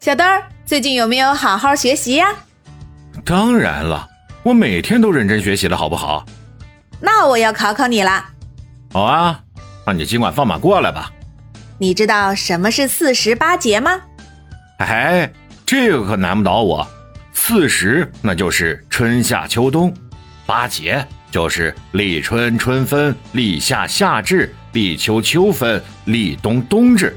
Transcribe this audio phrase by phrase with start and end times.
[0.00, 2.34] 小灯儿，最近有没有好好学习呀？
[3.22, 4.08] 当然了，
[4.42, 6.24] 我每天都认真学习了，好不好？
[6.98, 8.30] 那我要考考你啦。
[8.94, 9.38] 好啊，
[9.86, 11.12] 那你尽管放马过来吧。
[11.76, 14.00] 你知道什么是四时八节吗？
[14.78, 15.30] 哎，
[15.66, 16.88] 这个可难不倒我。
[17.34, 19.94] 四时那就是春夏秋冬，
[20.46, 27.14] 八节就是立春春分、立夏夏至、立秋秋分、立冬冬至。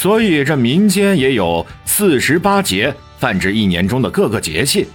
[0.00, 4.86] 所以这民间也有四时八节，泛指一年中的各个节气。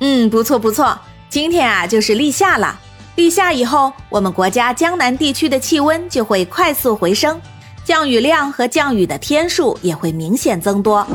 [0.00, 0.94] 嗯，不错不错。
[1.30, 2.78] 今天啊，就是立夏了。
[3.14, 7.40] 立夏以后，我们国家江南地区的气温就会快速回升，
[7.82, 11.08] 降雨量和降雨的天数也会明显增多，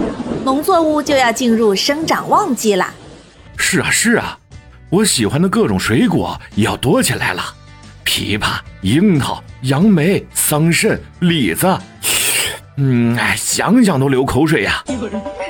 [0.44, 2.92] 农作物就要进入生长旺季了。
[3.56, 4.36] 是啊是啊，
[4.90, 7.44] 我喜欢的各种水果也要多起来了，
[8.04, 11.78] 枇杷、樱桃、杨梅、桑葚、李子，
[12.78, 14.84] 嗯，哎，想想都流口水呀。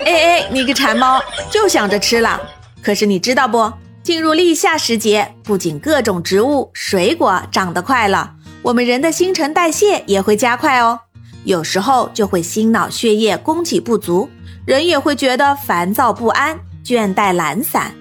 [0.06, 1.22] 哎哎，你个馋猫，
[1.52, 2.42] 就想着吃了。
[2.82, 3.72] 可是你知道不？
[4.04, 11.00] 进入立夏时节，不仅各种植物、水果长得快了，我们人的新陈代谢也会加快哦。
[11.44, 14.28] 有时候就会心脑血液供给不足，
[14.66, 17.94] 人也会觉得烦躁不安、倦怠懒散，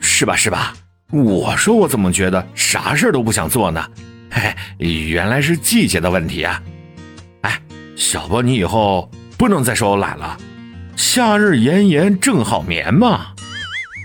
[0.00, 0.34] 是吧？
[0.34, 0.74] 是吧？
[1.12, 3.82] 我说我怎么觉得啥事儿都不想做呢？
[4.30, 6.60] 嘿，原来是季节的问题啊！
[7.98, 10.38] 哎，小波，你以后不能再说我懒了。
[10.94, 13.26] 夏日炎炎正好眠嘛。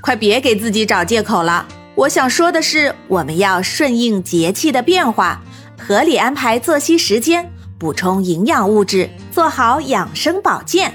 [0.02, 1.66] 快别给自己找借口了！
[1.96, 5.42] 我想说的是，我们要顺应节气的变化，
[5.78, 10.92] 合理安排作息时间，补充营养物质，做好养生保健。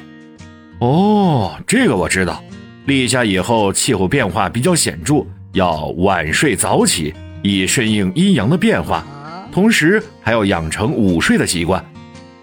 [0.80, 2.42] 哦，这个我知道。
[2.86, 9.06] 立夏以后气候变化比较显著，要晚睡早起，以顺应阴阳的变化。
[9.52, 11.84] 同时还要养成午睡的习惯。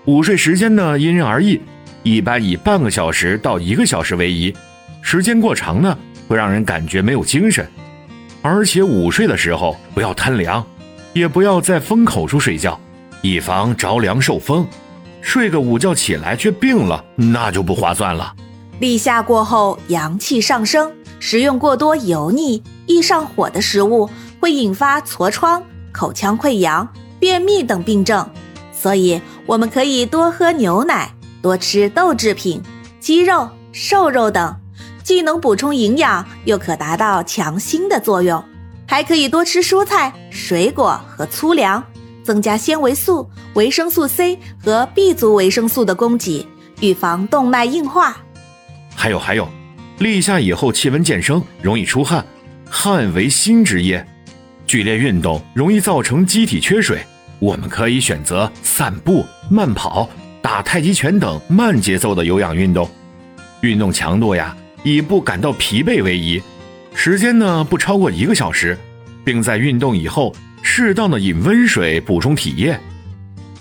[0.06, 1.60] 午睡时间呢，因人而异，
[2.04, 4.56] 一般以半个小时到一个小时为宜。
[5.02, 5.98] 时间过长呢？
[6.28, 7.68] 会让人感觉没有精神，
[8.42, 10.64] 而且午睡的时候不要贪凉，
[11.14, 12.80] 也不要在风口处睡觉，
[13.22, 14.68] 以防着凉受风。
[15.22, 18.34] 睡个午觉起来却病了，那就不划算了。
[18.80, 26.88] 立夏过后阳气上升，食用过多油腻、易上火的食物会引发痤疮、口腔溃疡、
[27.20, 28.28] 便秘等病症，
[28.72, 31.12] 所以我们可以多喝牛奶，
[31.42, 32.62] 多吃豆制品、
[33.00, 34.56] 鸡肉、瘦肉等。
[35.04, 38.44] 既能补充营养，又可达到强心的作用，
[38.88, 41.84] 还可以多吃蔬菜、水果和粗粮，
[42.24, 46.48] 增加纤维素、维生素 C 和 B 族维生素的供给，
[46.82, 48.18] 预防动脉硬化。
[48.96, 49.48] 还有还有，
[50.00, 52.26] 立夏以后气温渐升，容易出汗，
[52.68, 54.04] 汗为心之液，
[54.66, 57.06] 剧烈运动容易造成机体缺水，
[57.40, 60.10] 我们可以选择散步、慢跑、
[60.42, 62.90] 打太极拳等慢节奏的有氧运动，
[63.62, 64.56] 运动强度呀。
[64.84, 66.40] 以不感到疲惫为宜，
[66.94, 68.78] 时间呢不超过一个小时，
[69.24, 70.32] 并在运动以后
[70.62, 72.80] 适当的饮温水补充体液。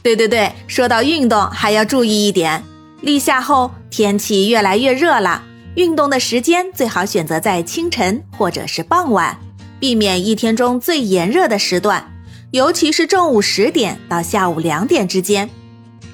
[0.02, 2.62] 对对对，说到运动还要注意一点，
[3.00, 5.42] 立夏后天气越来越热了，
[5.76, 9.38] 运动的时间最好选择在清晨或者是傍晚，
[9.80, 12.12] 避免一天中最炎热的时段，
[12.54, 15.50] 尤其是中午十点到下午两点之间。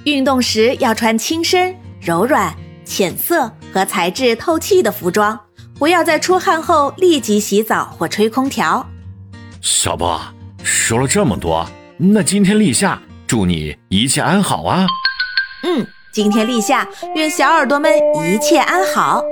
[0.04, 2.50] 运动时要穿轻身、柔软。
[2.82, 5.38] 浅色和材质透气的服装，
[5.78, 8.84] 不要在出汗后立即洗澡或吹空调。
[9.60, 10.18] 小波
[10.64, 11.64] 说了这么多，
[11.98, 14.86] 那今天立夏，祝你一切安好啊！
[15.62, 17.92] 嗯，今天立夏，愿小耳朵们
[18.24, 19.22] 一切安好。